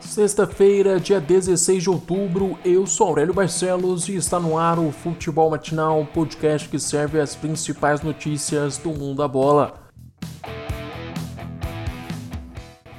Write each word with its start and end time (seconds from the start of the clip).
Sexta-feira, 0.00 0.98
dia 0.98 1.20
16 1.20 1.82
de 1.82 1.90
outubro, 1.90 2.58
eu 2.64 2.86
sou 2.86 3.08
Aurélio 3.08 3.34
Barcelos 3.34 4.08
e 4.08 4.16
está 4.16 4.40
no 4.40 4.58
ar 4.58 4.78
o 4.78 4.90
Futebol 4.90 5.50
Matinal, 5.50 6.04
podcast 6.12 6.68
que 6.68 6.78
serve 6.78 7.20
as 7.20 7.36
principais 7.36 8.00
notícias 8.00 8.76
do 8.78 8.90
mundo 8.90 9.18
da 9.18 9.28
bola. 9.28 9.79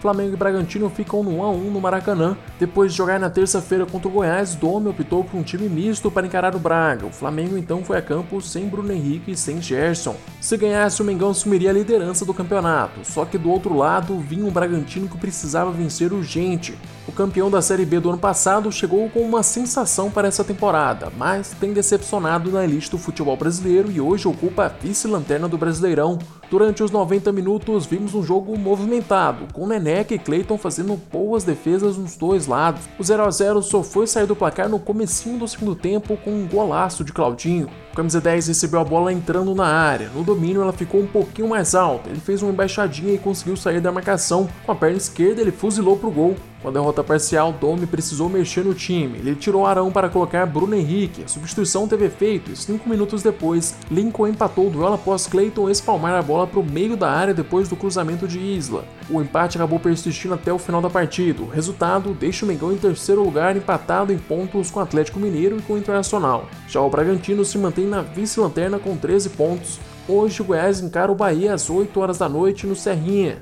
Flamengo 0.00 0.34
e 0.34 0.36
Bragantino 0.36 0.88
ficam 0.90 1.22
no 1.22 1.38
1 1.38 1.42
a 1.42 1.50
1 1.50 1.70
no 1.70 1.80
Maracanã. 1.80 2.36
Depois 2.58 2.92
de 2.92 2.98
jogar 2.98 3.18
na 3.18 3.30
terça-feira 3.30 3.86
contra 3.86 4.08
o 4.08 4.10
Goiás, 4.10 4.54
Dome 4.54 4.88
optou 4.88 5.24
por 5.24 5.36
um 5.36 5.42
time 5.42 5.68
misto 5.68 6.10
para 6.10 6.26
encarar 6.26 6.54
o 6.54 6.58
Braga. 6.58 7.06
O 7.06 7.12
Flamengo 7.12 7.56
então 7.56 7.84
foi 7.84 7.98
a 7.98 8.02
campo 8.02 8.40
sem 8.40 8.68
Bruno 8.68 8.92
Henrique 8.92 9.32
e 9.32 9.36
sem 9.36 9.60
Gerson. 9.60 10.16
Se 10.40 10.56
ganhasse, 10.56 11.02
o 11.02 11.04
Mengão 11.04 11.30
assumiria 11.30 11.70
a 11.70 11.72
liderança 11.72 12.24
do 12.24 12.34
campeonato. 12.34 13.00
Só 13.04 13.24
que 13.24 13.38
do 13.38 13.50
outro 13.50 13.74
lado 13.74 14.18
vinha 14.18 14.44
um 14.44 14.50
Bragantino 14.50 15.08
que 15.08 15.18
precisava 15.18 15.70
vencer 15.70 16.12
urgente. 16.12 16.76
O 17.08 17.12
campeão 17.12 17.48
da 17.48 17.62
Série 17.62 17.84
B 17.84 18.00
do 18.00 18.08
ano 18.08 18.18
passado 18.18 18.72
chegou 18.72 19.08
com 19.08 19.20
uma 19.20 19.40
sensação 19.40 20.10
para 20.10 20.26
essa 20.26 20.42
temporada, 20.42 21.12
mas 21.16 21.54
tem 21.60 21.72
decepcionado 21.72 22.50
na 22.50 22.64
elite 22.64 22.90
do 22.90 22.98
futebol 22.98 23.36
brasileiro 23.36 23.92
e 23.92 24.00
hoje 24.00 24.26
ocupa 24.26 24.64
a 24.64 24.68
vice-lanterna 24.68 25.46
do 25.46 25.56
Brasileirão. 25.56 26.18
Durante 26.50 26.82
os 26.82 26.90
90 26.90 27.30
minutos, 27.30 27.86
vimos 27.86 28.12
um 28.12 28.24
jogo 28.24 28.58
movimentado, 28.58 29.46
com 29.52 29.68
Neneca 29.68 30.14
e 30.14 30.18
Clayton 30.18 30.58
fazendo 30.58 31.00
boas 31.12 31.44
defesas 31.44 31.96
nos 31.96 32.16
dois 32.16 32.48
lados. 32.48 32.82
O 32.98 33.04
0 33.04 33.24
a 33.24 33.30
0 33.30 33.62
só 33.62 33.84
foi 33.84 34.08
sair 34.08 34.26
do 34.26 34.34
placar 34.34 34.68
no 34.68 34.80
comecinho 34.80 35.38
do 35.38 35.46
segundo 35.46 35.76
tempo 35.76 36.16
com 36.16 36.30
um 36.30 36.46
golaço 36.46 37.04
de 37.04 37.12
Claudinho. 37.12 37.68
O 37.92 37.96
camisa 37.96 38.20
10 38.20 38.48
recebeu 38.48 38.80
a 38.80 38.84
bola 38.84 39.12
entrando 39.12 39.54
na 39.54 39.66
área. 39.66 40.10
No 40.14 40.24
domínio, 40.24 40.62
ela 40.62 40.72
ficou 40.72 41.00
um 41.00 41.06
pouquinho 41.06 41.48
mais 41.48 41.74
alta. 41.74 42.10
Ele 42.10 42.20
fez 42.20 42.42
uma 42.42 42.52
embaixadinha 42.52 43.14
e 43.14 43.18
conseguiu 43.18 43.56
sair 43.56 43.80
da 43.80 43.92
marcação. 43.92 44.48
Com 44.64 44.72
a 44.72 44.74
perna 44.74 44.98
esquerda, 44.98 45.40
ele 45.40 45.52
fuzilou 45.52 45.96
pro 45.96 46.10
gol. 46.10 46.36
Com 46.62 46.68
a 46.68 46.72
derrota 46.72 47.04
parcial, 47.04 47.52
Domi 47.52 47.86
precisou 47.86 48.28
mexer 48.28 48.64
no 48.64 48.74
time. 48.74 49.18
Ele 49.18 49.34
tirou 49.34 49.66
Arão 49.66 49.92
para 49.92 50.08
colocar 50.08 50.46
Bruno 50.46 50.74
Henrique. 50.74 51.22
A 51.22 51.28
substituição 51.28 51.86
teve 51.86 52.06
efeito 52.06 52.50
e 52.50 52.56
cinco 52.56 52.88
minutos 52.88 53.22
depois, 53.22 53.76
Lincoln 53.90 54.28
empatou 54.28 54.66
o 54.68 54.70
duelo 54.70 54.94
após 54.94 55.26
Clayton 55.26 55.68
espalmar 55.68 56.14
a 56.14 56.22
bola 56.22 56.46
para 56.46 56.60
o 56.60 56.64
meio 56.64 56.96
da 56.96 57.10
área 57.10 57.34
depois 57.34 57.68
do 57.68 57.76
cruzamento 57.76 58.26
de 58.26 58.38
Isla. 58.38 58.84
O 59.10 59.20
empate 59.20 59.56
acabou 59.58 59.78
persistindo 59.78 60.34
até 60.34 60.52
o 60.52 60.58
final 60.58 60.80
da 60.80 60.90
partida. 60.90 61.42
O 61.42 61.48
resultado 61.48 62.14
deixa 62.14 62.44
o 62.44 62.48
Mengão 62.48 62.72
em 62.72 62.78
terceiro 62.78 63.22
lugar, 63.22 63.56
empatado 63.56 64.12
em 64.12 64.18
pontos 64.18 64.70
com 64.70 64.80
o 64.80 64.82
Atlético 64.82 65.20
Mineiro 65.20 65.58
e 65.58 65.62
com 65.62 65.74
o 65.74 65.78
Internacional. 65.78 66.48
Já 66.68 66.80
o 66.80 66.90
Bragantino 66.90 67.44
se 67.44 67.58
mantém 67.58 67.86
na 67.86 68.02
vice-lanterna 68.02 68.78
com 68.78 68.96
13 68.96 69.30
pontos. 69.30 69.78
Hoje 70.08 70.40
o 70.40 70.44
Goiás 70.44 70.80
encara 70.80 71.12
o 71.12 71.14
Bahia 71.14 71.52
às 71.52 71.68
8 71.68 71.98
horas 72.00 72.18
da 72.18 72.28
noite 72.28 72.66
no 72.66 72.74
Serrinha. 72.74 73.38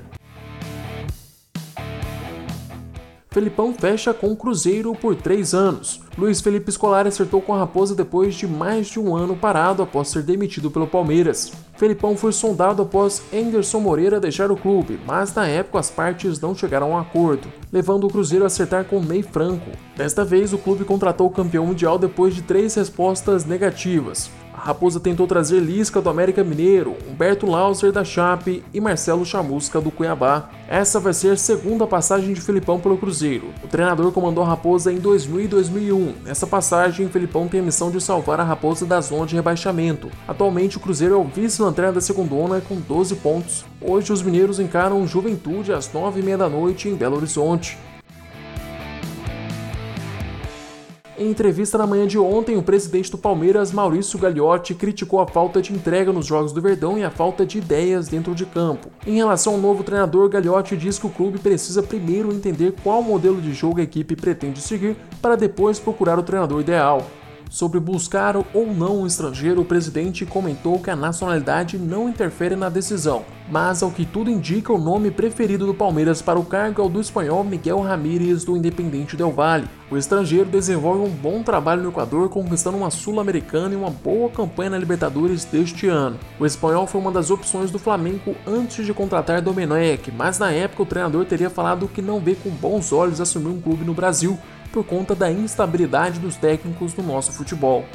Felipão 3.35 3.73
fecha 3.73 4.13
com 4.13 4.31
o 4.31 4.35
Cruzeiro 4.37 4.95
por 4.95 5.13
três 5.13 5.53
anos. 5.53 5.99
Luiz 6.17 6.39
Felipe 6.39 6.71
Scolari 6.71 7.09
acertou 7.09 7.41
com 7.41 7.53
a 7.53 7.57
Raposa 7.57 7.93
depois 7.93 8.33
de 8.33 8.47
mais 8.47 8.87
de 8.87 8.97
um 8.97 9.13
ano 9.13 9.35
parado 9.35 9.83
após 9.83 10.07
ser 10.07 10.23
demitido 10.23 10.71
pelo 10.71 10.87
Palmeiras. 10.87 11.51
Felipão 11.75 12.15
foi 12.15 12.31
sondado 12.31 12.81
após 12.81 13.21
Anderson 13.33 13.81
Moreira 13.81 14.21
deixar 14.21 14.51
o 14.51 14.55
clube, 14.55 14.97
mas 15.05 15.35
na 15.35 15.45
época 15.45 15.79
as 15.79 15.89
partes 15.89 16.39
não 16.39 16.55
chegaram 16.55 16.93
a 16.93 16.95
um 16.95 16.97
acordo, 16.97 17.49
levando 17.73 18.05
o 18.05 18.09
Cruzeiro 18.09 18.45
a 18.45 18.47
acertar 18.47 18.85
com 18.85 19.01
Ney 19.01 19.21
Franco. 19.21 19.69
Desta 19.97 20.23
vez, 20.23 20.53
o 20.53 20.57
clube 20.57 20.85
contratou 20.85 21.27
o 21.27 21.31
campeão 21.31 21.65
mundial 21.65 21.99
depois 21.99 22.33
de 22.33 22.41
três 22.41 22.73
respostas 22.75 23.43
negativas. 23.43 24.31
Raposa 24.65 24.99
tentou 24.99 25.27
trazer 25.27 25.59
Lisca 25.59 26.01
do 26.01 26.09
América 26.09 26.43
Mineiro, 26.43 26.95
Humberto 27.07 27.45
Lauser 27.45 27.91
da 27.91 28.03
Chape 28.03 28.63
e 28.73 28.81
Marcelo 28.81 29.23
Chamusca 29.23 29.79
do 29.79 29.91
Cuiabá. 29.91 30.49
Essa 30.67 30.99
vai 30.99 31.13
ser 31.13 31.33
a 31.33 31.37
segunda 31.37 31.85
passagem 31.85 32.33
de 32.33 32.41
Felipão 32.41 32.79
pelo 32.79 32.97
Cruzeiro. 32.97 33.53
O 33.63 33.67
treinador 33.67 34.11
comandou 34.11 34.43
a 34.43 34.47
Raposa 34.47 34.91
em 34.91 34.97
2000 34.97 35.41
e 35.41 35.47
2001. 35.47 36.15
Nessa 36.23 36.47
passagem, 36.47 37.07
Felipão 37.09 37.47
tem 37.47 37.59
a 37.59 37.63
missão 37.63 37.91
de 37.91 38.01
salvar 38.01 38.39
a 38.39 38.43
Raposa 38.43 38.87
da 38.87 38.99
zona 39.01 39.27
de 39.27 39.35
rebaixamento. 39.35 40.09
Atualmente, 40.27 40.77
o 40.77 40.79
Cruzeiro 40.79 41.13
é 41.13 41.17
o 41.17 41.25
vice-lanterna 41.25 41.93
da 41.93 42.01
segundona 42.01 42.59
com 42.59 42.79
12 42.79 43.17
pontos. 43.17 43.65
Hoje, 43.79 44.11
os 44.11 44.23
mineiros 44.23 44.59
encaram 44.59 45.05
Juventude 45.05 45.73
às 45.73 45.87
9h30 45.89 46.37
da 46.37 46.49
noite 46.49 46.89
em 46.89 46.95
Belo 46.95 47.17
Horizonte. 47.17 47.77
Em 51.17 51.29
entrevista 51.29 51.77
na 51.77 51.87
manhã 51.87 52.05
de 52.05 52.19
ontem, 52.19 52.57
o 52.57 52.63
presidente 52.63 53.09
do 53.09 53.17
Palmeiras, 53.17 53.71
Maurício 53.71 54.19
Gagliotti, 54.19 54.75
criticou 54.75 55.21
a 55.21 55.25
falta 55.27 55.61
de 55.61 55.71
entrega 55.71 56.11
nos 56.11 56.25
Jogos 56.25 56.51
do 56.51 56.61
Verdão 56.61 56.97
e 56.97 57.05
a 57.05 57.09
falta 57.09 57.45
de 57.45 57.57
ideias 57.57 58.09
dentro 58.09 58.35
de 58.35 58.45
campo. 58.45 58.89
Em 59.07 59.15
relação 59.15 59.53
ao 59.53 59.59
novo 59.59 59.81
treinador, 59.81 60.27
Gagliotti 60.27 60.75
diz 60.75 60.99
que 60.99 61.07
o 61.07 61.09
clube 61.09 61.39
precisa 61.39 61.81
primeiro 61.81 62.33
entender 62.33 62.73
qual 62.83 63.01
modelo 63.01 63.39
de 63.39 63.53
jogo 63.53 63.79
a 63.79 63.83
equipe 63.83 64.13
pretende 64.13 64.59
seguir 64.59 64.97
para 65.21 65.37
depois 65.37 65.79
procurar 65.79 66.19
o 66.19 66.23
treinador 66.23 66.59
ideal. 66.59 67.01
Sobre 67.49 67.79
buscar 67.79 68.35
ou 68.35 68.67
não 68.67 68.97
um 68.97 69.07
estrangeiro, 69.07 69.61
o 69.61 69.65
presidente 69.65 70.25
comentou 70.25 70.79
que 70.79 70.89
a 70.89 70.95
nacionalidade 70.97 71.77
não 71.77 72.09
interfere 72.09 72.57
na 72.57 72.67
decisão, 72.67 73.23
mas 73.49 73.83
ao 73.83 73.91
que 73.91 74.05
tudo 74.05 74.29
indica, 74.29 74.73
o 74.73 74.77
nome 74.77 75.11
preferido 75.11 75.65
do 75.65 75.73
Palmeiras 75.73 76.21
para 76.21 76.39
o 76.39 76.45
cargo 76.45 76.81
é 76.81 76.85
o 76.85 76.89
do 76.89 76.99
espanhol 76.99 77.43
Miguel 77.43 77.79
Ramírez 77.79 78.43
do 78.43 78.57
Independente 78.57 79.15
Del 79.15 79.31
Valle. 79.31 79.67
O 79.89 79.97
estrangeiro 79.97 80.49
desenvolve 80.49 81.01
um 81.01 81.09
bom 81.09 81.43
trabalho 81.43 81.83
no 81.83 81.89
Equador, 81.89 82.29
conquistando 82.29 82.77
uma 82.77 82.89
Sul-Americana 82.89 83.73
e 83.73 83.77
uma 83.77 83.91
boa 83.91 84.29
campanha 84.29 84.71
na 84.71 84.77
Libertadores 84.79 85.45
deste 85.45 85.87
ano. 85.87 86.17
O 86.39 86.45
espanhol 86.45 86.87
foi 86.87 86.99
uma 86.99 87.11
das 87.11 87.29
opções 87.29 87.69
do 87.69 87.77
Flamengo 87.77 88.35
antes 88.47 88.85
de 88.85 88.93
contratar 88.93 89.41
Domenech, 89.41 90.11
mas 90.11 90.39
na 90.39 90.51
época 90.51 90.83
o 90.83 90.85
treinador 90.85 91.25
teria 91.25 91.49
falado 91.49 91.87
que 91.87 92.01
não 92.01 92.19
vê 92.19 92.35
com 92.35 92.49
bons 92.49 92.91
olhos 92.91 93.21
assumir 93.21 93.49
um 93.49 93.61
clube 93.61 93.85
no 93.85 93.93
Brasil 93.93 94.37
por 94.71 94.83
conta 94.83 95.15
da 95.15 95.31
instabilidade 95.31 96.19
dos 96.19 96.35
técnicos 96.35 96.93
no 96.95 97.03
nosso 97.03 97.31
futebol. 97.31 97.85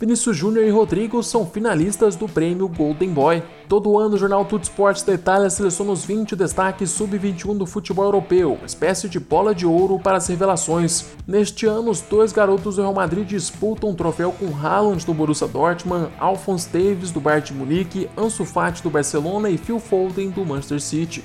Vinícius 0.00 0.36
Júnior 0.36 0.64
e 0.64 0.70
Rodrigo 0.70 1.20
são 1.24 1.44
finalistas 1.44 2.14
do 2.14 2.28
prêmio 2.28 2.68
Golden 2.68 3.10
Boy. 3.10 3.42
Todo 3.68 3.98
ano 3.98 4.14
o 4.14 4.18
jornal 4.18 4.44
Tudo 4.44 4.62
Sports 4.62 5.02
da 5.02 5.12
Itália 5.12 5.50
seleciona 5.50 5.90
os 5.90 6.04
20 6.04 6.36
destaques 6.36 6.90
sub-21 6.90 7.58
do 7.58 7.66
futebol 7.66 8.04
europeu, 8.04 8.56
espécie 8.64 9.08
de 9.08 9.18
bola 9.18 9.52
de 9.52 9.66
ouro 9.66 9.98
para 9.98 10.16
as 10.16 10.28
revelações. 10.28 11.06
Neste 11.26 11.66
ano, 11.66 11.90
os 11.90 12.00
dois 12.00 12.32
garotos 12.32 12.76
do 12.76 12.82
Real 12.82 12.94
Madrid 12.94 13.26
disputam 13.26 13.90
um 13.90 13.94
troféu 13.94 14.30
com 14.30 14.46
Haaland 14.46 15.04
do 15.04 15.12
Borussia 15.12 15.48
Dortmund, 15.48 16.12
Alphonse 16.20 16.68
Davis 16.72 17.10
do 17.10 17.20
Bayern 17.20 17.46
de 17.46 17.52
Munique, 17.52 18.08
Ansu 18.16 18.44
Fati 18.44 18.84
do 18.84 18.90
Barcelona 18.90 19.50
e 19.50 19.58
Phil 19.58 19.80
Foden 19.80 20.30
do 20.30 20.46
Manchester 20.46 20.80
City. 20.80 21.24